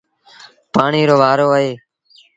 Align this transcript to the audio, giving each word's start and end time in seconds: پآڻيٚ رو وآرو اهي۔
پآڻيٚ 0.73 1.07
رو 1.09 1.15
وآرو 1.21 1.47
اهي۔ 1.55 1.69